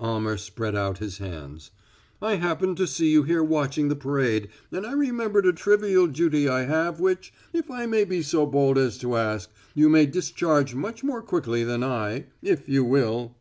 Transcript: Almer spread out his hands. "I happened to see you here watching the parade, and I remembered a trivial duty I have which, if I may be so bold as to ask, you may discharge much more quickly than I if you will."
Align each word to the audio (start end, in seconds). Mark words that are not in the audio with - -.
Almer 0.00 0.38
spread 0.38 0.74
out 0.74 0.96
his 0.96 1.18
hands. 1.18 1.70
"I 2.22 2.36
happened 2.36 2.78
to 2.78 2.86
see 2.86 3.10
you 3.10 3.24
here 3.24 3.44
watching 3.44 3.88
the 3.88 3.94
parade, 3.94 4.48
and 4.72 4.86
I 4.86 4.92
remembered 4.94 5.44
a 5.44 5.52
trivial 5.52 6.06
duty 6.06 6.48
I 6.48 6.62
have 6.62 7.00
which, 7.00 7.34
if 7.52 7.70
I 7.70 7.84
may 7.84 8.04
be 8.06 8.22
so 8.22 8.46
bold 8.46 8.78
as 8.78 8.96
to 9.00 9.14
ask, 9.18 9.50
you 9.74 9.90
may 9.90 10.06
discharge 10.06 10.74
much 10.74 11.04
more 11.04 11.20
quickly 11.20 11.64
than 11.64 11.82
I 11.84 12.28
if 12.42 12.66
you 12.66 12.82
will." 12.82 13.36